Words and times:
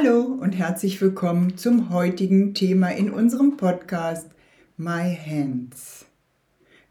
Hallo 0.00 0.20
und 0.20 0.52
herzlich 0.52 1.00
willkommen 1.00 1.56
zum 1.56 1.90
heutigen 1.90 2.54
Thema 2.54 2.90
in 2.90 3.10
unserem 3.10 3.56
Podcast 3.56 4.30
My 4.76 5.16
Hands. 5.16 6.06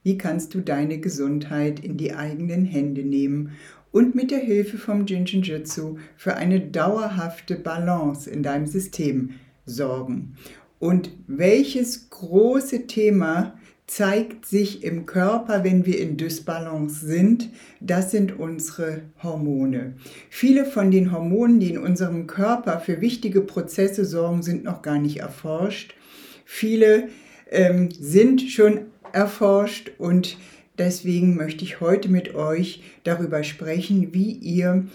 Wie 0.03 0.17
kannst 0.17 0.53
du 0.53 0.59
deine 0.59 0.97
Gesundheit 0.97 1.79
in 1.79 1.95
die 1.95 2.13
eigenen 2.13 2.65
Hände 2.65 3.03
nehmen 3.03 3.51
und 3.93 4.15
mit 4.15 4.29
der 4.29 4.39
Hilfe 4.39 4.77
vom 4.77 5.05
Jinshinjutsu 5.05 5.97
für 6.17 6.35
eine 6.35 6.59
dauerhafte 6.59 7.55
Balance 7.55 8.29
in 8.29 8.43
deinem 8.43 8.65
System 8.65 9.29
sorgen? 9.65 10.35
Und 10.79 11.11
welches 11.27 12.09
große 12.09 12.87
Thema 12.87 13.56
zeigt 13.87 14.45
sich 14.45 14.83
im 14.83 15.05
Körper, 15.05 15.63
wenn 15.63 15.85
wir 15.85 15.99
in 15.99 16.17
Dysbalance 16.17 17.05
sind. 17.05 17.49
Das 17.79 18.11
sind 18.11 18.37
unsere 18.37 19.01
Hormone. 19.23 19.93
Viele 20.29 20.65
von 20.65 20.91
den 20.91 21.13
Hormonen, 21.13 21.61
die 21.61 21.71
in 21.71 21.77
unserem 21.77 22.27
Körper 22.27 22.79
für 22.81 22.99
wichtige 22.99 23.41
Prozesse 23.41 24.03
sorgen, 24.03 24.43
sind 24.43 24.65
noch 24.65 24.81
gar 24.81 24.99
nicht 24.99 25.21
erforscht. 25.21 25.95
Viele 26.43 27.07
ähm, 27.49 27.89
sind 27.91 28.41
schon 28.41 28.81
erforscht 29.13 29.91
und 29.97 30.37
deswegen 30.77 31.37
möchte 31.37 31.63
ich 31.63 31.79
heute 31.79 32.09
mit 32.09 32.35
euch 32.35 32.83
darüber 33.05 33.43
sprechen, 33.43 34.13
wie 34.13 34.31
ihr 34.31 34.85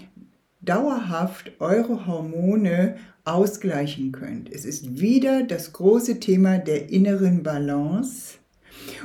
dauerhaft 0.60 1.52
eure 1.60 2.06
Hormone 2.06 2.96
ausgleichen 3.24 4.12
könnt. 4.12 4.52
Es 4.52 4.66
ist 4.66 5.00
wieder 5.00 5.44
das 5.44 5.72
große 5.72 6.20
Thema 6.20 6.58
der 6.58 6.90
inneren 6.90 7.42
Balance 7.42 8.34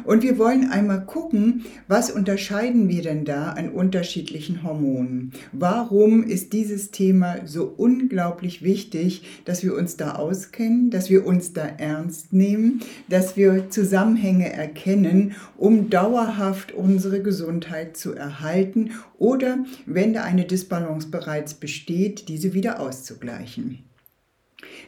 und 0.04 0.24
wir 0.24 0.38
wollen 0.38 0.70
einmal 0.70 1.06
gucken, 1.06 1.66
was 1.88 2.12
unterscheiden 2.12 2.88
wir 2.88 3.02
denn 3.02 3.26
da 3.26 3.52
an 3.52 3.70
unterschiedlichen 3.70 4.64
Hormonen? 4.64 5.34
Warum 5.52 6.24
ist 6.24 6.54
dieses 6.54 6.92
Thema 6.92 7.46
so 7.46 7.66
unglaublich 7.66 8.62
wichtig, 8.62 9.24
dass 9.46 9.64
wir 9.64 9.76
uns 9.76 9.98
da 9.98 10.16
auskennen, 10.16 10.90
dass 10.90 11.10
wir 11.10 11.26
uns 11.26 11.54
da 11.54 11.66
ernst 11.66 12.34
nehmen, 12.34 12.82
dass 13.10 13.38
wir 13.38 13.70
Zusammenhänge 13.70 14.52
erkennen, 14.52 15.36
um 15.58 15.90
dauerhaft 15.90 16.72
unsere 16.72 17.22
Gesundheit 17.22 17.98
zu 17.98 18.14
erhalten 18.14 18.92
oder, 19.18 19.60
wenn 19.86 20.14
da 20.14 20.24
eine 20.24 20.46
Disbalance 20.46 21.10
bereits 21.10 21.54
besteht, 21.54 22.30
diese 22.30 22.54
wieder 22.54 22.80
auszugleichen. 22.80 23.87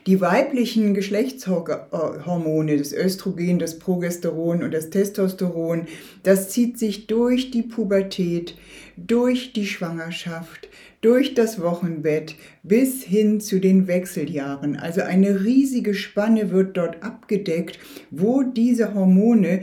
Die 0.07 0.21
weiblichen 0.21 0.93
Geschlechtshormone, 0.93 2.77
das 2.77 2.93
Östrogen, 2.93 3.59
das 3.59 3.79
Progesteron 3.79 4.63
und 4.63 4.73
das 4.73 4.89
Testosteron, 4.89 5.87
das 6.23 6.49
zieht 6.49 6.79
sich 6.79 7.07
durch 7.07 7.51
die 7.51 7.63
Pubertät, 7.63 8.55
durch 8.95 9.53
die 9.53 9.65
Schwangerschaft, 9.65 10.69
durch 11.01 11.33
das 11.33 11.61
Wochenbett 11.61 12.35
bis 12.63 13.03
hin 13.03 13.39
zu 13.39 13.59
den 13.59 13.87
Wechseljahren. 13.87 14.77
Also 14.77 15.01
eine 15.01 15.43
riesige 15.43 15.93
Spanne 15.93 16.51
wird 16.51 16.77
dort 16.77 17.03
abgedeckt, 17.03 17.79
wo 18.09 18.43
diese 18.43 18.93
Hormone 18.93 19.61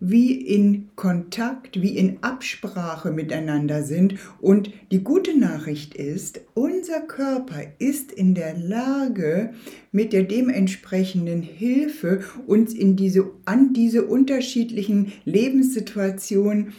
wie 0.00 0.32
in 0.32 0.88
Kontakt, 0.96 1.80
wie 1.80 1.96
in 1.96 2.22
Absprache 2.22 3.12
miteinander 3.12 3.82
sind. 3.82 4.14
Und 4.40 4.72
die 4.90 5.04
gute 5.04 5.38
Nachricht 5.38 5.94
ist, 5.94 6.40
unser 6.54 7.00
Körper 7.00 7.62
ist 7.78 8.10
in 8.10 8.34
der 8.34 8.56
Lage, 8.56 9.52
mit 9.92 10.14
der 10.14 10.22
dementsprechenden 10.22 11.42
Hilfe 11.42 12.24
uns 12.46 12.72
in 12.72 12.96
diese, 12.96 13.30
an 13.44 13.74
diese 13.74 14.06
unterschiedlichen 14.06 15.12
Lebenssituationen 15.26 16.72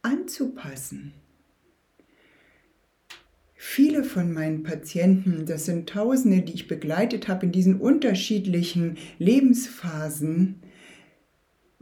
anzupassen. 0.00 1.12
Viele 3.54 4.02
von 4.02 4.32
meinen 4.32 4.64
Patienten, 4.64 5.46
das 5.46 5.66
sind 5.66 5.88
Tausende, 5.88 6.42
die 6.42 6.54
ich 6.54 6.68
begleitet 6.68 7.28
habe 7.28 7.46
in 7.46 7.52
diesen 7.52 7.80
unterschiedlichen 7.80 8.96
Lebensphasen, 9.18 10.56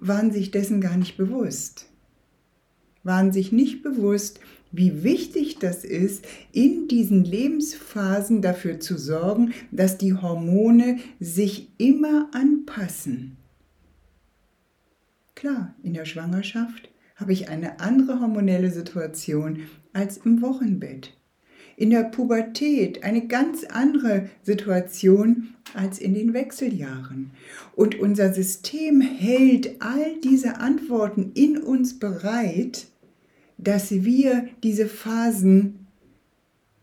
waren 0.01 0.33
sich 0.33 0.51
dessen 0.51 0.81
gar 0.81 0.97
nicht 0.97 1.17
bewusst. 1.17 1.87
Waren 3.03 3.33
sich 3.33 3.53
nicht 3.53 3.83
bewusst, 3.83 4.41
wie 4.73 5.03
wichtig 5.03 5.59
das 5.59 5.85
ist, 5.85 6.27
in 6.53 6.89
diesen 6.89 7.25
Lebensphasen 7.25 8.41
dafür 8.43 8.81
zu 8.81 8.99
sorgen, 8.99 9.53
dass 9.71 9.99
die 9.99 10.15
Hormone 10.15 10.99
sich 11.19 11.69
immer 11.79 12.31
anpassen. 12.33 13.37
Klar, 15.35 15.75
in 15.83 15.95
der 15.95 16.05
Schwangerschaft 16.05 16.91
habe 17.17 17.33
ich 17.33 17.49
eine 17.49 17.81
andere 17.81 18.21
hormonelle 18.21 18.71
Situation 18.71 19.61
als 19.93 20.19
im 20.19 20.43
Wochenbett 20.43 21.15
in 21.81 21.89
der 21.89 22.03
Pubertät 22.05 23.05
eine 23.05 23.27
ganz 23.27 23.65
andere 23.65 24.29
Situation 24.43 25.55
als 25.73 25.99
in 25.99 26.13
den 26.13 26.35
Wechseljahren. 26.35 27.31
Und 27.75 27.99
unser 27.99 28.35
System 28.35 29.01
hält 29.01 29.81
all 29.81 30.21
diese 30.23 30.59
Antworten 30.59 31.33
in 31.33 31.57
uns 31.57 31.99
bereit, 31.99 32.87
dass 33.57 33.91
wir 33.91 34.47
diese 34.63 34.89
Phasen 34.89 35.87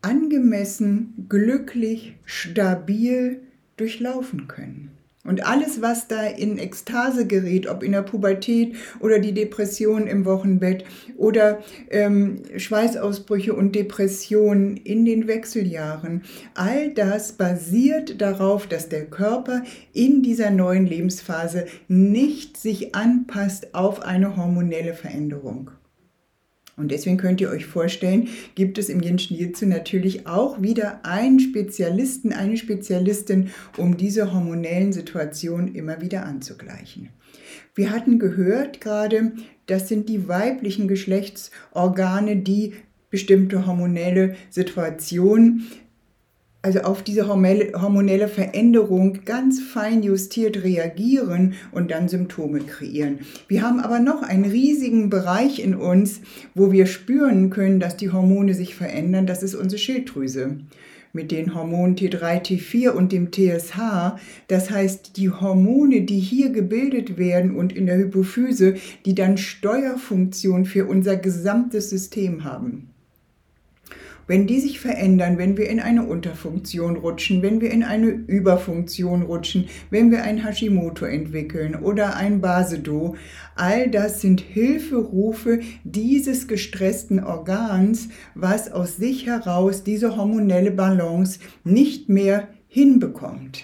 angemessen, 0.01 1.27
glücklich, 1.29 2.15
stabil 2.25 3.41
durchlaufen 3.75 4.47
können. 4.47 4.86
Und 5.27 5.45
alles, 5.45 5.81
was 5.81 6.07
da 6.07 6.25
in 6.25 6.57
Ekstase 6.57 7.27
gerät, 7.27 7.67
ob 7.67 7.83
in 7.83 7.91
der 7.91 8.01
Pubertät 8.01 8.75
oder 9.01 9.19
die 9.19 9.33
Depression 9.33 10.07
im 10.07 10.23
Wochenbett 10.23 10.85
oder 11.17 11.59
ähm, 11.91 12.43
Schweißausbrüche 12.55 13.53
und 13.53 13.75
Depressionen 13.75 14.77
in 14.77 15.03
den 15.03 15.27
Wechseljahren, 15.27 16.23
all 16.55 16.93
das 16.93 17.33
basiert 17.33 18.21
darauf, 18.21 18.67
dass 18.67 18.87
der 18.87 19.05
Körper 19.05 19.63
in 19.91 20.23
dieser 20.23 20.49
neuen 20.49 20.87
Lebensphase 20.87 21.65
nicht 21.89 22.55
sich 22.55 22.95
anpasst 22.95 23.75
auf 23.75 24.03
eine 24.03 24.37
hormonelle 24.37 24.93
Veränderung. 24.93 25.71
Und 26.77 26.91
deswegen 26.91 27.17
könnt 27.17 27.41
ihr 27.41 27.49
euch 27.49 27.65
vorstellen, 27.65 28.29
gibt 28.53 28.77
es 28.77 28.87
im 28.87 29.01
Jinshin 29.01 29.35
Jitsu 29.35 29.65
natürlich 29.65 30.27
auch 30.27 30.61
wieder 30.61 31.03
einen 31.03 31.39
Spezialisten, 31.39 32.31
eine 32.31 32.55
Spezialistin, 32.55 33.49
um 33.77 33.97
diese 33.97 34.31
hormonellen 34.31 34.93
Situationen 34.93 35.73
immer 35.73 36.01
wieder 36.01 36.23
anzugleichen. 36.25 37.09
Wir 37.73 37.89
hatten 37.89 38.19
gehört 38.19 38.79
gerade, 38.79 39.31
das 39.65 39.87
sind 39.87 40.07
die 40.07 40.27
weiblichen 40.27 40.87
Geschlechtsorgane, 40.87 42.37
die 42.37 42.73
bestimmte 43.09 43.65
hormonelle 43.65 44.35
Situationen 44.51 45.67
also 46.61 46.81
auf 46.81 47.03
diese 47.03 47.27
hormonelle 47.27 48.27
Veränderung 48.27 49.19
ganz 49.25 49.61
fein 49.61 50.03
justiert 50.03 50.63
reagieren 50.63 51.53
und 51.71 51.91
dann 51.91 52.09
Symptome 52.09 52.59
kreieren. 52.59 53.19
Wir 53.47 53.61
haben 53.61 53.79
aber 53.79 53.99
noch 53.99 54.23
einen 54.23 54.45
riesigen 54.45 55.09
Bereich 55.09 55.59
in 55.59 55.75
uns, 55.75 56.21
wo 56.55 56.71
wir 56.71 56.85
spüren 56.85 57.49
können, 57.49 57.79
dass 57.79 57.95
die 57.95 58.11
Hormone 58.11 58.53
sich 58.53 58.75
verändern. 58.75 59.27
Das 59.27 59.43
ist 59.43 59.55
unsere 59.55 59.79
Schilddrüse 59.79 60.57
mit 61.13 61.31
den 61.31 61.55
Hormonen 61.55 61.95
T3, 61.95 62.41
T4 62.41 62.89
und 62.89 63.11
dem 63.11 63.31
TSH. 63.31 64.17
Das 64.47 64.69
heißt, 64.69 65.17
die 65.17 65.29
Hormone, 65.29 66.01
die 66.01 66.19
hier 66.19 66.49
gebildet 66.49 67.17
werden 67.17 67.55
und 67.55 67.73
in 67.73 67.85
der 67.85 67.97
Hypophyse, 67.97 68.75
die 69.05 69.15
dann 69.15 69.37
Steuerfunktion 69.37 70.65
für 70.65 70.85
unser 70.85 71.15
gesamtes 71.15 71.89
System 71.89 72.43
haben. 72.43 72.89
Wenn 74.27 74.45
die 74.45 74.59
sich 74.59 74.79
verändern, 74.79 75.37
wenn 75.37 75.57
wir 75.57 75.69
in 75.69 75.79
eine 75.79 76.05
Unterfunktion 76.05 76.97
rutschen, 76.97 77.41
wenn 77.41 77.61
wir 77.61 77.71
in 77.71 77.83
eine 77.83 78.09
Überfunktion 78.09 79.21
rutschen, 79.21 79.69
wenn 79.89 80.11
wir 80.11 80.23
ein 80.23 80.43
Hashimoto 80.43 81.05
entwickeln 81.05 81.75
oder 81.75 82.17
ein 82.17 82.41
Basedo, 82.41 83.15
all 83.55 83.89
das 83.89 84.19
sind 84.19 84.41
Hilferufe 84.41 85.61
dieses 85.85 86.49
gestressten 86.49 87.23
Organs, 87.23 88.09
was 88.35 88.69
aus 88.71 88.97
sich 88.97 89.25
heraus 89.25 89.85
diese 89.85 90.17
hormonelle 90.17 90.71
Balance 90.71 91.39
nicht 91.63 92.09
mehr 92.09 92.49
hinbekommt. 92.67 93.63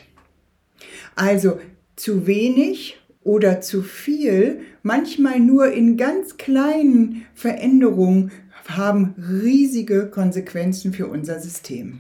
Also 1.16 1.60
zu 1.96 2.26
wenig 2.26 2.98
oder 3.24 3.62
zu 3.62 3.82
viel, 3.82 4.62
manchmal 4.82 5.40
nur 5.40 5.72
in 5.72 5.98
ganz 5.98 6.38
kleinen 6.38 7.26
Veränderungen 7.34 8.32
haben 8.68 9.16
riesige 9.18 10.08
Konsequenzen 10.08 10.94
für 10.94 11.08
unser 11.08 11.40
System. 11.40 12.00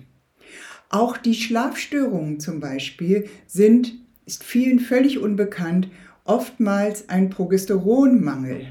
Auch 0.89 1.18
die 1.18 1.33
Schlafstörungen 1.33 2.39
zum 2.39 2.60
Beispiel 2.60 3.27
sind 3.48 3.95
ist 4.25 4.44
vielen 4.44 4.80
völlig 4.80 5.19
unbekannt, 5.19 5.89
oftmals 6.24 7.10
ein 7.10 7.30
Progesteronmangel. 7.30 8.68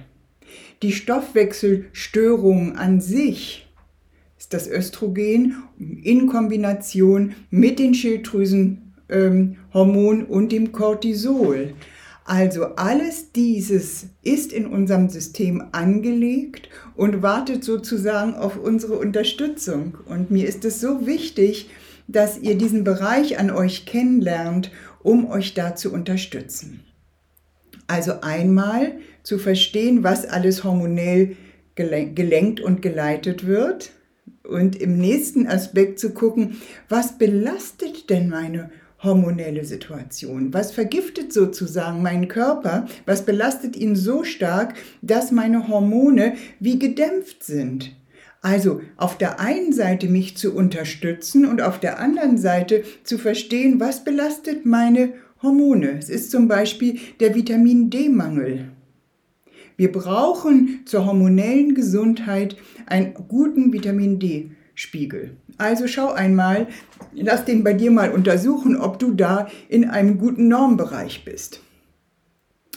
Die 0.82 0.92
Stoffwechselstörung 0.92 2.76
an 2.76 3.00
sich 3.00 3.68
ist 4.38 4.54
das 4.54 4.68
Östrogen 4.68 5.56
in 5.78 6.26
Kombination 6.26 7.34
mit 7.50 7.78
den 7.78 7.94
Schilddrüsenhormonen 7.94 10.20
ähm, 10.20 10.26
und 10.26 10.52
dem 10.52 10.72
Cortisol. 10.72 11.74
Also 12.24 12.76
alles 12.76 13.32
dieses 13.32 14.06
ist 14.22 14.52
in 14.52 14.66
unserem 14.66 15.08
System 15.08 15.64
angelegt 15.72 16.68
und 16.94 17.22
wartet 17.22 17.64
sozusagen 17.64 18.34
auf 18.34 18.56
unsere 18.56 18.96
Unterstützung. 18.98 19.98
Und 20.06 20.30
mir 20.30 20.48
ist 20.48 20.64
es 20.64 20.80
so 20.80 21.06
wichtig, 21.06 21.70
dass 22.06 22.38
ihr 22.38 22.56
diesen 22.56 22.84
Bereich 22.84 23.38
an 23.38 23.50
euch 23.50 23.86
kennenlernt, 23.86 24.70
um 25.02 25.28
euch 25.30 25.54
da 25.54 25.74
zu 25.74 25.92
unterstützen. 25.92 26.80
Also 27.88 28.20
einmal 28.20 28.92
zu 29.22 29.38
verstehen, 29.38 30.04
was 30.04 30.24
alles 30.24 30.62
hormonell 30.64 31.36
gelenkt 31.74 32.60
und 32.60 32.82
geleitet 32.82 33.46
wird 33.46 33.90
und 34.44 34.76
im 34.76 34.98
nächsten 34.98 35.46
Aspekt 35.46 35.98
zu 35.98 36.10
gucken, 36.10 36.60
was 36.88 37.18
belastet 37.18 38.10
denn 38.10 38.28
meine 38.28 38.70
hormonelle 39.02 39.64
Situation? 39.64 40.52
Was 40.52 40.72
vergiftet 40.72 41.32
sozusagen 41.32 42.02
meinen 42.02 42.28
Körper? 42.28 42.86
Was 43.06 43.24
belastet 43.24 43.76
ihn 43.76 43.96
so 43.96 44.24
stark, 44.24 44.74
dass 45.02 45.32
meine 45.32 45.68
Hormone 45.68 46.34
wie 46.60 46.78
gedämpft 46.78 47.42
sind? 47.42 47.92
Also 48.40 48.80
auf 48.96 49.16
der 49.18 49.38
einen 49.38 49.72
Seite 49.72 50.08
mich 50.08 50.36
zu 50.36 50.54
unterstützen 50.54 51.46
und 51.46 51.62
auf 51.62 51.78
der 51.78 52.00
anderen 52.00 52.38
Seite 52.38 52.82
zu 53.04 53.16
verstehen, 53.16 53.78
was 53.78 54.04
belastet 54.04 54.66
meine 54.66 55.14
Hormone. 55.42 55.96
Es 55.98 56.08
ist 56.08 56.30
zum 56.30 56.48
Beispiel 56.48 56.98
der 57.20 57.34
Vitamin 57.34 57.90
D-Mangel. 57.90 58.68
Wir 59.76 59.90
brauchen 59.90 60.82
zur 60.84 61.06
hormonellen 61.06 61.74
Gesundheit 61.74 62.56
einen 62.86 63.14
guten 63.14 63.72
Vitamin 63.72 64.18
D-Spiegel. 64.74 65.36
Also 65.58 65.86
schau 65.86 66.12
einmal, 66.12 66.68
lass 67.12 67.44
den 67.44 67.64
bei 67.64 67.72
dir 67.72 67.90
mal 67.90 68.12
untersuchen, 68.12 68.76
ob 68.76 68.98
du 68.98 69.12
da 69.12 69.48
in 69.68 69.88
einem 69.88 70.18
guten 70.18 70.48
Normbereich 70.48 71.24
bist. 71.24 71.60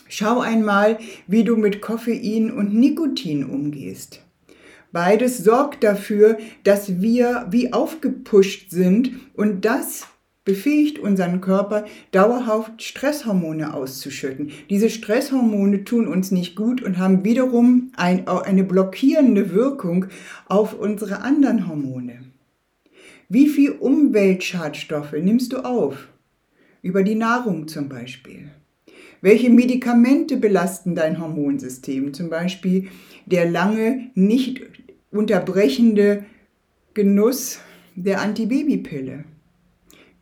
Schau 0.08 0.40
einmal, 0.40 1.00
wie 1.28 1.44
du 1.44 1.56
mit 1.56 1.82
Koffein 1.82 2.52
und 2.52 2.74
Nikotin 2.74 3.44
umgehst. 3.44 4.22
Beides 4.92 5.40
sorgt 5.40 5.84
dafür, 5.84 6.38
dass 6.64 7.02
wir 7.02 7.48
wie 7.50 7.74
aufgepusht 7.74 8.70
sind 8.72 9.12
und 9.34 9.66
das 9.66 10.08
befähigt 10.46 11.00
unseren 11.00 11.42
Körper, 11.42 11.86
dauerhaft 12.12 12.82
Stresshormone 12.82 13.74
auszuschütten. 13.74 14.52
Diese 14.70 14.90
Stresshormone 14.90 15.84
tun 15.84 16.08
uns 16.08 16.32
nicht 16.32 16.56
gut 16.56 16.82
und 16.82 16.98
haben 16.98 17.26
wiederum 17.26 17.92
ein, 17.98 18.28
eine 18.28 18.64
blockierende 18.64 19.52
Wirkung 19.52 20.06
auf 20.48 20.80
unsere 20.80 21.22
anderen 21.22 21.68
Hormone. 21.68 22.20
Wie 23.28 23.50
viel 23.50 23.72
Umweltschadstoffe 23.72 25.14
nimmst 25.14 25.52
du 25.52 25.66
auf? 25.66 26.08
Über 26.84 27.02
die 27.02 27.16
Nahrung 27.16 27.68
zum 27.68 27.90
Beispiel. 27.90 28.52
Welche 29.22 29.50
Medikamente 29.50 30.38
belasten 30.38 30.94
dein 30.94 31.20
Hormonsystem? 31.20 32.14
Zum 32.14 32.30
Beispiel 32.30 32.90
der 33.26 33.50
lange 33.50 34.12
nicht 34.14 34.62
unterbrechende 35.10 36.26
Genuss 36.94 37.60
der 37.96 38.22
Antibabypille. 38.22 39.24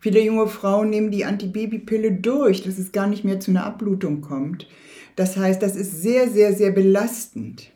Viele 0.04 0.20
junge 0.20 0.48
Frauen 0.48 0.90
nehmen 0.90 1.10
die 1.10 1.24
Antibabypille 1.24 2.12
durch, 2.12 2.62
dass 2.62 2.76
es 2.76 2.92
gar 2.92 3.06
nicht 3.06 3.24
mehr 3.24 3.40
zu 3.40 3.50
einer 3.50 3.64
Abblutung 3.64 4.20
kommt. 4.20 4.68
Das 5.16 5.38
heißt, 5.38 5.62
das 5.62 5.76
ist 5.76 6.02
sehr, 6.02 6.28
sehr, 6.28 6.52
sehr 6.52 6.72
belastend. 6.72 7.72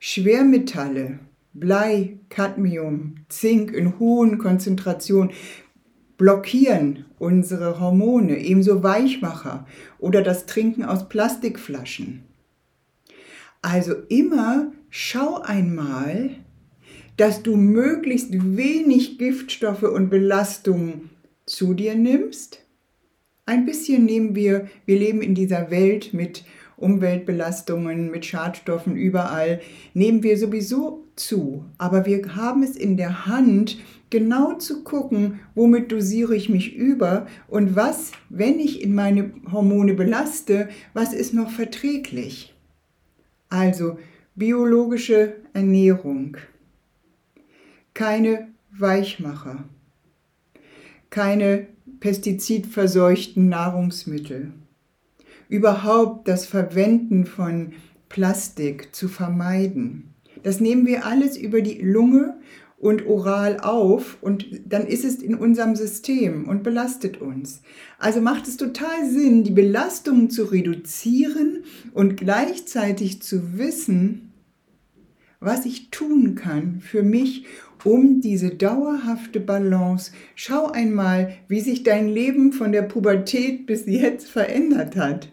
Schwermetalle, 0.00 1.20
Blei, 1.54 2.18
Cadmium, 2.28 3.24
Zink 3.30 3.72
in 3.72 3.98
hohen 3.98 4.36
Konzentrationen 4.36 5.30
blockieren 6.18 7.06
unsere 7.18 7.80
Hormone, 7.80 8.36
ebenso 8.36 8.82
Weichmacher 8.82 9.66
oder 9.98 10.20
das 10.20 10.44
Trinken 10.44 10.84
aus 10.84 11.08
Plastikflaschen. 11.08 12.22
Also 13.62 13.94
immer 14.10 14.72
schau 14.90 15.40
einmal, 15.40 16.32
dass 17.16 17.42
du 17.42 17.56
möglichst 17.56 18.28
wenig 18.58 19.16
Giftstoffe 19.16 19.84
und 19.84 20.10
Belastungen 20.10 21.08
zu 21.50 21.74
dir 21.74 21.96
nimmst. 21.96 22.64
Ein 23.44 23.66
bisschen 23.66 24.04
nehmen 24.04 24.36
wir, 24.36 24.68
wir 24.86 24.98
leben 24.98 25.20
in 25.20 25.34
dieser 25.34 25.70
Welt 25.70 26.14
mit 26.14 26.44
Umweltbelastungen, 26.76 28.10
mit 28.10 28.24
Schadstoffen 28.24 28.96
überall, 28.96 29.60
nehmen 29.92 30.22
wir 30.22 30.38
sowieso 30.38 31.04
zu. 31.16 31.64
Aber 31.76 32.06
wir 32.06 32.36
haben 32.36 32.62
es 32.62 32.76
in 32.76 32.96
der 32.96 33.26
Hand, 33.26 33.78
genau 34.10 34.54
zu 34.54 34.84
gucken, 34.84 35.40
womit 35.54 35.90
dosiere 35.90 36.36
ich 36.36 36.48
mich 36.48 36.74
über 36.74 37.26
und 37.48 37.74
was, 37.74 38.12
wenn 38.28 38.60
ich 38.60 38.80
in 38.80 38.94
meine 38.94 39.32
Hormone 39.50 39.94
belaste, 39.94 40.68
was 40.94 41.12
ist 41.12 41.34
noch 41.34 41.50
verträglich. 41.50 42.54
Also 43.48 43.98
biologische 44.36 45.34
Ernährung, 45.52 46.36
keine 47.92 48.48
Weichmacher 48.70 49.64
keine 51.10 51.66
pestizidverseuchten 52.00 53.48
Nahrungsmittel. 53.48 54.52
Überhaupt 55.48 56.28
das 56.28 56.46
Verwenden 56.46 57.26
von 57.26 57.72
Plastik 58.08 58.94
zu 58.94 59.08
vermeiden. 59.08 60.14
Das 60.42 60.60
nehmen 60.60 60.86
wir 60.86 61.04
alles 61.04 61.36
über 61.36 61.60
die 61.60 61.80
Lunge 61.80 62.38
und 62.78 63.06
oral 63.06 63.60
auf 63.60 64.16
und 64.22 64.46
dann 64.64 64.86
ist 64.86 65.04
es 65.04 65.16
in 65.16 65.34
unserem 65.34 65.76
System 65.76 66.48
und 66.48 66.62
belastet 66.62 67.20
uns. 67.20 67.60
Also 67.98 68.22
macht 68.22 68.48
es 68.48 68.56
total 68.56 69.08
Sinn, 69.10 69.44
die 69.44 69.50
Belastungen 69.50 70.30
zu 70.30 70.44
reduzieren 70.44 71.64
und 71.92 72.16
gleichzeitig 72.16 73.20
zu 73.20 73.58
wissen, 73.58 74.29
was 75.40 75.64
ich 75.64 75.90
tun 75.90 76.34
kann 76.34 76.80
für 76.80 77.02
mich, 77.02 77.46
um 77.84 78.20
diese 78.20 78.50
dauerhafte 78.50 79.40
Balance. 79.40 80.12
Schau 80.34 80.66
einmal, 80.66 81.34
wie 81.48 81.60
sich 81.60 81.82
dein 81.82 82.08
Leben 82.08 82.52
von 82.52 82.72
der 82.72 82.82
Pubertät 82.82 83.66
bis 83.66 83.86
jetzt 83.86 84.28
verändert 84.28 84.96
hat. 84.96 85.30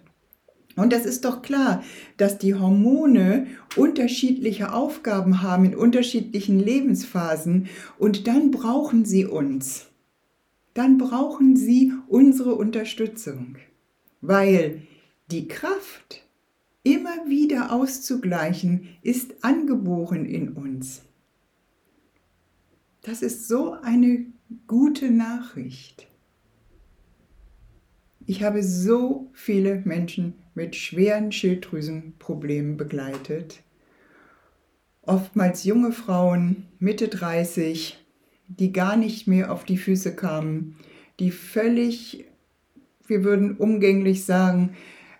Und 0.77 0.93
das 0.93 1.05
ist 1.05 1.25
doch 1.25 1.41
klar, 1.41 1.83
dass 2.17 2.37
die 2.37 2.53
Hormone 2.53 3.47
unterschiedliche 3.75 4.73
Aufgaben 4.73 5.41
haben 5.41 5.65
in 5.65 5.75
unterschiedlichen 5.75 6.59
Lebensphasen 6.59 7.67
und 7.97 8.27
dann 8.27 8.51
brauchen 8.51 9.03
sie 9.03 9.25
uns. 9.25 9.87
Dann 10.75 10.99
brauchen 10.99 11.57
sie 11.57 11.93
unsere 12.07 12.53
Unterstützung, 12.53 13.55
weil 14.21 14.83
die 15.31 15.47
Kraft, 15.47 16.26
immer 16.93 17.27
wieder 17.27 17.73
auszugleichen, 17.73 18.87
ist 19.01 19.43
angeboren 19.43 20.25
in 20.25 20.53
uns. 20.53 21.01
Das 23.01 23.21
ist 23.21 23.47
so 23.47 23.73
eine 23.73 24.25
gute 24.67 25.11
Nachricht. 25.11 26.07
Ich 28.25 28.43
habe 28.43 28.63
so 28.63 29.29
viele 29.33 29.81
Menschen 29.85 30.35
mit 30.55 30.75
schweren 30.77 31.31
Schilddrüsenproblemen 31.31 32.77
begleitet. 32.77 33.63
Oftmals 35.01 35.65
junge 35.65 35.91
Frauen, 35.91 36.67
Mitte 36.79 37.09
30, 37.09 37.97
die 38.47 38.71
gar 38.71 38.95
nicht 38.95 39.27
mehr 39.27 39.51
auf 39.51 39.65
die 39.65 39.77
Füße 39.77 40.15
kamen, 40.15 40.77
die 41.19 41.31
völlig, 41.31 42.25
wir 43.07 43.23
würden 43.25 43.57
umgänglich 43.57 44.23
sagen, 44.23 44.75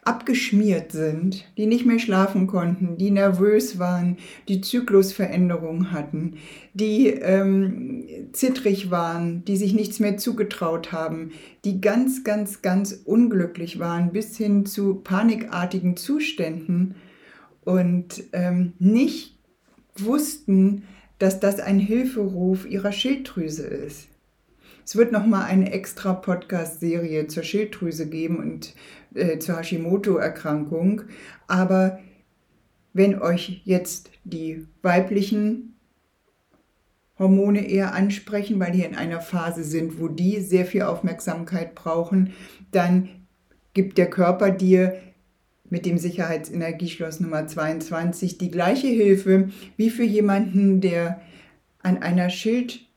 abgeschmiert 0.07 0.93
sind, 0.93 1.45
die 1.57 1.65
nicht 1.65 1.85
mehr 1.85 1.99
schlafen 1.99 2.47
konnten, 2.47 2.97
die 2.97 3.11
nervös 3.11 3.77
waren, 3.77 4.17
die 4.47 4.61
Zyklusveränderungen 4.61 5.91
hatten, 5.91 6.37
die 6.73 7.09
ähm, 7.09 8.07
zittrig 8.31 8.89
waren, 8.89 9.43
die 9.43 9.57
sich 9.57 9.73
nichts 9.73 9.99
mehr 9.99 10.17
zugetraut 10.17 10.93
haben, 10.93 11.31
die 11.65 11.81
ganz, 11.81 12.23
ganz, 12.23 12.61
ganz 12.61 13.01
unglücklich 13.03 13.79
waren, 13.79 14.13
bis 14.13 14.37
hin 14.37 14.65
zu 14.65 14.95
panikartigen 14.95 15.97
Zuständen 15.97 16.95
und 17.65 18.23
ähm, 18.31 18.73
nicht 18.79 19.37
wussten, 19.97 20.83
dass 21.19 21.39
das 21.41 21.59
ein 21.59 21.79
Hilferuf 21.79 22.65
ihrer 22.65 22.93
Schilddrüse 22.93 23.67
ist. 23.67 24.07
Es 24.87 24.95
wird 24.95 25.11
nochmal 25.11 25.43
eine 25.43 25.73
extra 25.73 26.13
Podcast-Serie 26.13 27.27
zur 27.27 27.43
Schilddrüse 27.43 28.07
geben 28.07 28.37
und 28.37 28.73
äh, 29.15 29.37
zur 29.37 29.57
Hashimoto-Erkrankung. 29.57 31.01
Aber 31.45 31.99
wenn 32.93 33.21
euch 33.21 33.63
jetzt 33.65 34.11
die 34.23 34.65
weiblichen 34.81 35.75
Hormone 37.19 37.67
eher 37.67 37.95
ansprechen, 37.95 38.61
weil 38.61 38.71
die 38.71 38.85
in 38.85 38.95
einer 38.95 39.19
Phase 39.19 39.65
sind, 39.65 39.99
wo 39.99 40.07
die 40.07 40.39
sehr 40.39 40.65
viel 40.65 40.83
Aufmerksamkeit 40.83 41.75
brauchen, 41.75 42.31
dann 42.71 43.09
gibt 43.73 43.97
der 43.97 44.09
Körper 44.09 44.51
dir 44.51 44.95
mit 45.69 45.85
dem 45.85 45.97
Sicherheitsenergieschloss 45.97 47.19
Nummer 47.19 47.45
22 47.45 48.37
die 48.37 48.51
gleiche 48.51 48.87
Hilfe 48.87 49.49
wie 49.75 49.89
für 49.89 50.05
jemanden, 50.05 50.79
der 50.79 51.19
an 51.83 51.97
einer 51.97 52.29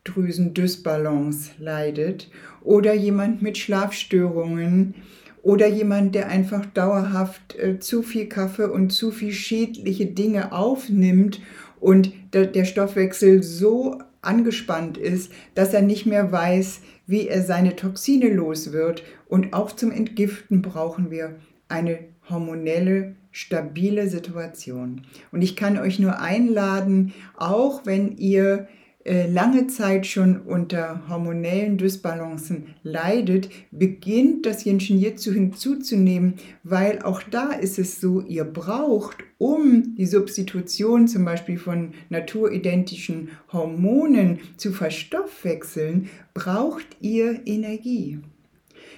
Schilddrüsendysbalance 0.04 1.52
leidet 1.58 2.30
oder 2.62 2.94
jemand 2.94 3.42
mit 3.42 3.58
Schlafstörungen 3.58 4.94
oder 5.42 5.66
jemand, 5.66 6.14
der 6.14 6.28
einfach 6.28 6.66
dauerhaft 6.66 7.56
äh, 7.58 7.78
zu 7.78 8.02
viel 8.02 8.28
Kaffee 8.28 8.70
und 8.70 8.90
zu 8.90 9.10
viel 9.10 9.32
schädliche 9.32 10.06
Dinge 10.06 10.52
aufnimmt 10.52 11.40
und 11.80 12.12
der, 12.32 12.46
der 12.46 12.64
Stoffwechsel 12.64 13.42
so 13.42 13.98
angespannt 14.22 14.98
ist, 14.98 15.32
dass 15.54 15.72
er 15.72 15.80
nicht 15.80 16.04
mehr 16.04 16.30
weiß, 16.30 16.80
wie 17.06 17.26
er 17.28 17.42
seine 17.42 17.74
Toxine 17.74 18.28
los 18.28 18.72
wird. 18.72 19.02
Und 19.28 19.54
auch 19.54 19.72
zum 19.72 19.90
Entgiften 19.90 20.60
brauchen 20.60 21.10
wir 21.10 21.36
eine 21.68 22.00
hormonelle, 22.28 23.16
stabile 23.30 24.08
Situation. 24.08 25.02
Und 25.32 25.40
ich 25.40 25.56
kann 25.56 25.78
euch 25.78 25.98
nur 25.98 26.20
einladen, 26.20 27.14
auch 27.38 27.86
wenn 27.86 28.18
ihr 28.18 28.68
lange 29.04 29.66
Zeit 29.66 30.06
schon 30.06 30.42
unter 30.42 31.08
hormonellen 31.08 31.78
Dysbalancen 31.78 32.74
leidet, 32.82 33.48
beginnt 33.70 34.44
das 34.44 34.66
Yin 34.66 34.78
Jitsu 34.78 35.32
hinzuzunehmen, 35.32 36.34
weil 36.64 37.00
auch 37.00 37.22
da 37.22 37.52
ist 37.52 37.78
es 37.78 38.00
so, 38.00 38.20
ihr 38.20 38.44
braucht, 38.44 39.18
um 39.38 39.94
die 39.96 40.04
Substitution 40.04 41.08
zum 41.08 41.24
Beispiel 41.24 41.58
von 41.58 41.92
naturidentischen 42.10 43.30
Hormonen 43.52 44.40
zu 44.58 44.70
verstoffwechseln, 44.70 46.10
braucht 46.34 46.86
ihr 47.00 47.40
Energie. 47.46 48.18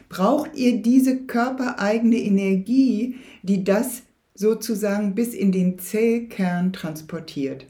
Braucht 0.08 0.56
ihr 0.56 0.82
diese 0.82 1.20
körpereigene 1.26 2.18
Energie, 2.18 3.16
die 3.42 3.62
das 3.62 4.02
sozusagen 4.34 5.14
bis 5.14 5.32
in 5.32 5.52
den 5.52 5.78
Zellkern 5.78 6.72
transportiert. 6.72 7.66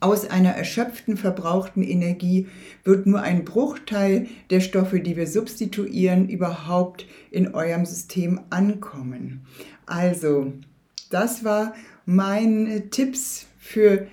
Aus 0.00 0.28
einer 0.28 0.50
erschöpften, 0.50 1.16
verbrauchten 1.16 1.82
Energie 1.82 2.46
wird 2.84 3.06
nur 3.06 3.22
ein 3.22 3.44
Bruchteil 3.44 4.28
der 4.50 4.60
Stoffe, 4.60 5.00
die 5.00 5.16
wir 5.16 5.26
substituieren, 5.26 6.28
überhaupt 6.28 7.06
in 7.30 7.54
eurem 7.54 7.84
System 7.84 8.40
ankommen. 8.50 9.46
Also, 9.86 10.52
das 11.10 11.42
war 11.42 11.74
meine 12.04 12.90
Tipps 12.90 13.46
für 13.58 14.06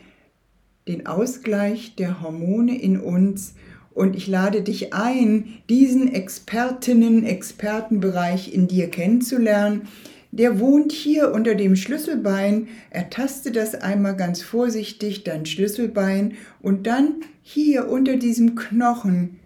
den 0.87 1.07
Ausgleich 1.07 1.95
der 1.95 2.21
Hormone 2.21 2.79
in 2.79 2.99
uns. 2.99 3.55
Und 3.93 4.15
ich 4.15 4.27
lade 4.27 4.61
dich 4.61 4.93
ein, 4.93 5.59
diesen 5.69 6.13
Expertinnen, 6.13 7.25
Expertenbereich 7.25 8.53
in 8.53 8.67
dir 8.67 8.89
kennenzulernen 8.89 9.87
der 10.35 10.59
wohnt 10.59 10.91
hier 10.91 11.31
unter 11.31 11.55
dem 11.55 11.77
Schlüsselbein. 11.77 12.67
Ertaste 12.89 13.51
das 13.51 13.73
einmal 13.73 14.17
ganz 14.17 14.41
vorsichtig, 14.41 15.23
dein 15.23 15.45
Schlüsselbein 15.45 16.33
und 16.61 16.87
dann 16.87 17.21
hier 17.41 17.87
unter 17.87 18.17
diesem 18.17 18.55
Knochen 18.55 19.39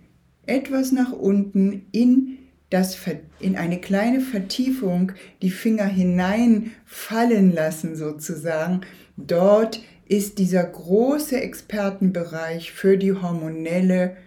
etwas 0.47 0.91
nach 0.91 1.11
unten 1.11 1.85
in, 1.91 2.39
das, 2.71 2.97
in 3.39 3.55
eine 3.55 3.79
kleine 3.79 4.19
Vertiefung 4.19 5.11
die 5.43 5.51
Finger 5.51 5.85
hineinfallen 5.85 7.53
lassen 7.53 7.95
sozusagen. 7.95 8.81
Dort 9.15 9.81
ist 10.07 10.39
dieser 10.39 10.63
große 10.63 11.39
Expertenbereich 11.39 12.71
für 12.71 12.97
die 12.97 13.13
hormonelle 13.13 14.17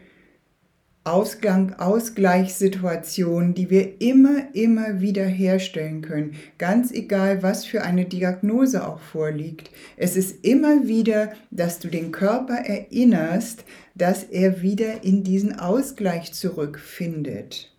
Ausgang, 1.05 1.75
Ausgleichssituation, 1.81 3.55
die 3.55 3.71
wir 3.71 4.01
immer, 4.01 4.55
immer 4.55 5.01
wieder 5.01 5.25
herstellen 5.25 6.01
können. 6.01 6.37
Ganz 6.59 6.93
egal, 6.93 7.43
was 7.43 7.65
für 7.65 7.83
eine 7.83 8.05
Diagnose 8.05 8.87
auch 8.87 9.01
vorliegt. 9.01 9.71
Es 9.97 10.17
ist 10.17 10.45
immer 10.45 10.87
wieder, 10.87 11.33
dass 11.51 11.81
du 11.81 11.89
den 11.89 12.13
Körper 12.13 12.55
erinnerst, 12.55 13.65
dass 13.97 14.23
er 14.23 14.63
wieder 14.63 15.03
in 15.03 15.25
diesen 15.25 15.59
Ausgleich 15.59 16.33
zurückfindet. 16.35 17.77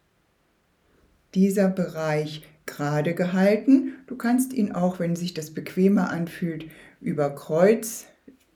Dieser 1.33 1.69
Bereich 1.69 2.43
gerade 2.65 3.13
gehalten. 3.13 3.93
Du 4.07 4.17
kannst 4.17 4.51
ihn 4.51 4.73
auch, 4.73 4.99
wenn 4.99 5.15
sich 5.15 5.33
das 5.33 5.51
bequemer 5.51 6.09
anfühlt, 6.09 6.65
über 6.99 7.29
Kreuz, 7.29 8.05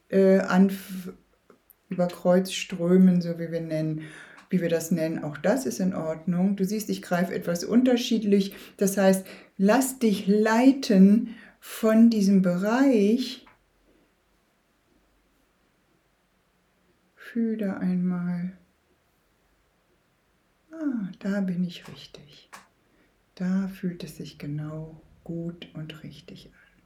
äh, 0.09 0.39
anf 0.39 1.13
über 1.89 2.07
Kreuz 2.07 2.51
strömen, 2.51 3.21
so 3.21 3.39
wie 3.39 3.49
wir 3.49 3.61
nennen 3.61 4.01
wie 4.49 4.61
wir 4.61 4.69
das 4.69 4.91
nennen, 4.91 5.23
auch 5.23 5.37
das 5.37 5.65
ist 5.65 5.79
in 5.79 5.93
Ordnung. 5.93 6.55
Du 6.55 6.65
siehst, 6.65 6.89
ich 6.89 7.01
greife 7.01 7.33
etwas 7.33 7.63
unterschiedlich. 7.63 8.53
Das 8.77 8.97
heißt, 8.97 9.25
lass 9.57 9.99
dich 9.99 10.27
leiten 10.27 11.35
von 11.59 12.09
diesem 12.09 12.41
Bereich. 12.41 13.45
Fühle 17.15 17.77
einmal. 17.77 18.57
Ah, 20.71 21.09
da 21.19 21.41
bin 21.41 21.63
ich 21.63 21.87
richtig. 21.87 22.49
Da 23.35 23.67
fühlt 23.67 24.03
es 24.03 24.17
sich 24.17 24.37
genau 24.37 25.01
gut 25.23 25.67
und 25.73 26.03
richtig 26.03 26.47
an. 26.47 26.81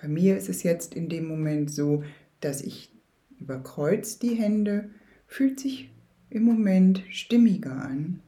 Bei 0.00 0.08
mir 0.08 0.36
ist 0.36 0.48
es 0.48 0.62
jetzt 0.62 0.94
in 0.94 1.08
dem 1.08 1.26
Moment 1.26 1.70
so, 1.70 2.04
dass 2.40 2.60
ich 2.62 2.92
überkreuz 3.40 4.18
die 4.18 4.34
Hände, 4.34 4.90
fühlt 5.26 5.58
sich 5.58 5.90
im 6.30 6.44
Moment 6.44 7.02
stimmiger 7.10 7.72
an. 7.72 8.20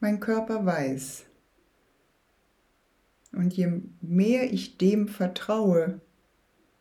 Mein 0.00 0.20
Körper 0.20 0.64
weiß. 0.64 1.26
Und 3.32 3.54
je 3.54 3.80
mehr 4.00 4.52
ich 4.52 4.78
dem 4.78 5.08
vertraue, 5.08 6.00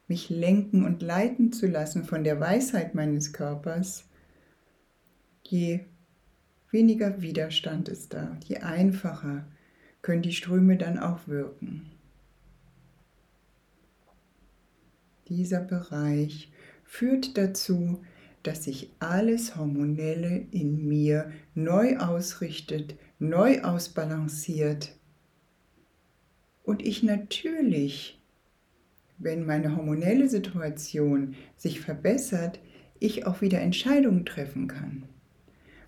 mich 0.07 0.29
lenken 0.29 0.85
und 0.85 1.01
leiten 1.01 1.51
zu 1.51 1.67
lassen 1.67 2.03
von 2.03 2.23
der 2.23 2.39
Weisheit 2.39 2.93
meines 2.93 3.33
Körpers, 3.33 4.05
je 5.43 5.81
weniger 6.69 7.21
Widerstand 7.21 7.89
ist 7.89 8.13
da, 8.13 8.37
je 8.45 8.57
einfacher 8.57 9.47
können 10.01 10.21
die 10.21 10.33
Ströme 10.33 10.77
dann 10.77 10.99
auch 10.99 11.27
wirken. 11.27 11.89
Dieser 15.29 15.61
Bereich 15.61 16.51
führt 16.83 17.37
dazu, 17.37 18.03
dass 18.43 18.65
sich 18.65 18.91
alles 18.99 19.55
Hormonelle 19.55 20.45
in 20.51 20.87
mir 20.87 21.31
neu 21.55 21.97
ausrichtet, 21.97 22.95
neu 23.17 23.61
ausbalanciert. 23.61 24.95
Und 26.63 26.85
ich 26.85 27.03
natürlich, 27.03 28.21
wenn 29.17 29.45
meine 29.45 29.75
hormonelle 29.75 30.27
Situation 30.27 31.35
sich 31.57 31.79
verbessert, 31.79 32.59
ich 32.99 33.25
auch 33.25 33.41
wieder 33.41 33.59
Entscheidungen 33.61 34.25
treffen 34.25 34.67
kann. 34.67 35.03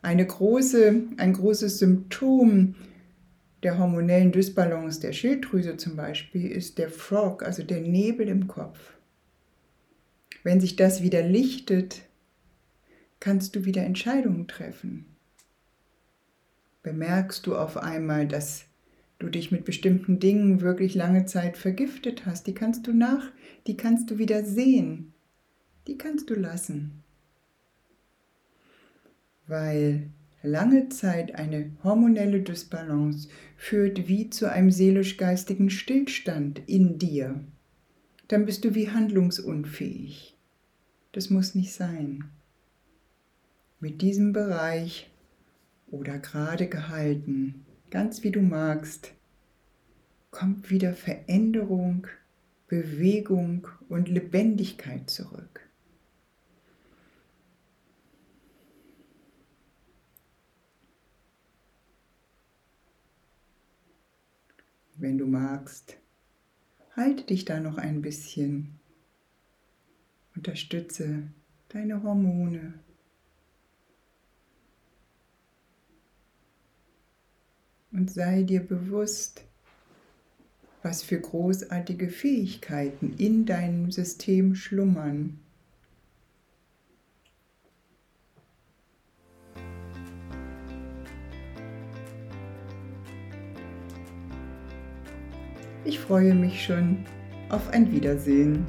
Eine 0.02 0.26
große, 0.26 1.02
ein 1.18 1.34
großes 1.34 1.80
Symptom 1.80 2.76
der 3.64 3.80
hormonellen 3.80 4.32
Dysbalance 4.32 5.00
der 5.00 5.14
Schilddrüse 5.14 5.76
zum 5.78 5.96
Beispiel 5.96 6.52
ist 6.52 6.78
der 6.78 6.90
Frog, 6.90 7.44
also 7.44 7.64
der 7.64 7.82
Nebel 7.82 8.28
im 8.28 8.48
Kopf. 8.48 8.94
Wenn 10.44 10.62
sich 10.62 10.76
das 10.76 11.02
wieder 11.02 11.24
lichtet, 11.24 12.05
kannst 13.26 13.56
du 13.56 13.66
wieder 13.66 13.82
Entscheidungen 13.82 14.48
treffen. 14.48 15.08
Bemerkst 16.84 17.48
du 17.48 17.56
auf 17.56 17.76
einmal, 17.76 18.28
dass 18.28 18.66
du 19.18 19.30
dich 19.30 19.52
mit 19.52 19.66
bestimmten 19.66 20.20
Dingen 20.20 20.62
wirklich 20.62 20.94
lange 20.94 21.26
Zeit 21.26 21.58
vergiftet 21.58 22.28
hast, 22.28 22.46
die 22.46 22.54
kannst 22.54 22.86
du 22.86 22.94
nach, 22.94 23.32
die 23.66 23.78
kannst 23.78 24.12
du 24.12 24.20
wieder 24.20 24.46
sehen, 24.46 25.12
die 25.88 25.98
kannst 25.98 26.30
du 26.30 26.36
lassen. 26.36 27.04
Weil 29.48 30.12
lange 30.44 30.90
Zeit 30.90 31.34
eine 31.34 31.72
hormonelle 31.84 32.42
Dysbalance 32.42 33.28
führt 33.58 34.08
wie 34.08 34.30
zu 34.30 34.52
einem 34.52 34.70
seelisch-geistigen 34.70 35.72
Stillstand 35.72 36.62
in 36.68 37.00
dir. 37.00 37.44
Dann 38.28 38.46
bist 38.46 38.64
du 38.66 38.76
wie 38.76 38.92
handlungsunfähig. 38.92 40.38
Das 41.12 41.32
muss 41.32 41.56
nicht 41.56 41.74
sein 41.74 42.30
mit 43.86 44.02
diesem 44.02 44.34
Bereich 44.34 45.12
oder 45.92 46.18
gerade 46.18 46.68
gehalten, 46.68 47.64
ganz 47.92 48.24
wie 48.24 48.32
du 48.32 48.42
magst, 48.42 49.14
kommt 50.32 50.72
wieder 50.72 50.96
Veränderung, 50.96 52.08
Bewegung 52.68 53.68
und 53.88 54.10
Lebendigkeit 54.10 55.08
zurück. 55.08 55.70
Wenn 64.96 65.20
du 65.20 65.28
magst, 65.28 65.98
halte 66.96 67.24
dich 67.26 67.46
da 67.46 67.60
noch 67.60 67.78
ein 67.78 68.02
bisschen. 68.02 68.80
Unterstütze 70.36 71.28
deine 71.70 72.02
Hormone. 72.02 72.74
Und 77.96 78.12
sei 78.12 78.44
dir 78.44 78.60
bewusst, 78.60 79.42
was 80.84 81.02
für 81.02 81.20
großartige 81.20 82.10
Fähigkeiten 82.10 83.16
in 83.18 83.46
deinem 83.46 83.90
System 83.90 84.54
schlummern. 84.54 85.40
Ich 95.86 96.00
freue 96.00 96.34
mich 96.34 96.64
schon 96.64 97.06
auf 97.50 97.70
ein 97.70 97.92
Wiedersehen. 97.92 98.66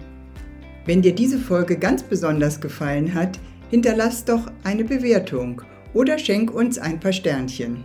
Wenn 0.84 1.02
dir 1.02 1.14
diese 1.14 1.38
Folge 1.38 1.76
ganz 1.76 2.02
besonders 2.02 2.60
gefallen 2.60 3.12
hat, 3.12 3.40
hinterlass 3.70 4.24
doch 4.24 4.50
eine 4.62 4.84
Bewertung 4.84 5.62
oder 5.94 6.18
schenk 6.18 6.54
uns 6.54 6.78
ein 6.78 7.00
paar 7.00 7.12
Sternchen. 7.12 7.84